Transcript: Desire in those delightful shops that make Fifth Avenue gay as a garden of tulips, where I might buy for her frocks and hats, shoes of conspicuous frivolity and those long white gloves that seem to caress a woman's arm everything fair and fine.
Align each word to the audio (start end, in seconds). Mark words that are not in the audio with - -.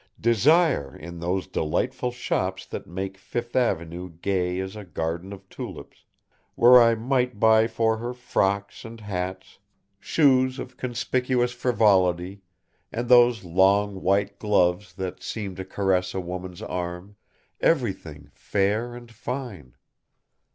Desire 0.19 0.95
in 0.95 1.19
those 1.19 1.45
delightful 1.45 2.09
shops 2.09 2.65
that 2.65 2.87
make 2.87 3.19
Fifth 3.19 3.55
Avenue 3.55 4.09
gay 4.09 4.59
as 4.59 4.75
a 4.75 4.83
garden 4.83 5.31
of 5.31 5.47
tulips, 5.47 6.05
where 6.55 6.81
I 6.81 6.95
might 6.95 7.39
buy 7.39 7.67
for 7.67 7.97
her 7.97 8.11
frocks 8.11 8.83
and 8.83 8.99
hats, 8.99 9.59
shoes 9.99 10.57
of 10.57 10.75
conspicuous 10.75 11.51
frivolity 11.51 12.41
and 12.91 13.09
those 13.09 13.43
long 13.43 14.01
white 14.01 14.39
gloves 14.39 14.91
that 14.95 15.21
seem 15.21 15.53
to 15.57 15.63
caress 15.63 16.15
a 16.15 16.19
woman's 16.19 16.63
arm 16.63 17.15
everything 17.61 18.31
fair 18.33 18.95
and 18.95 19.11
fine. 19.11 19.75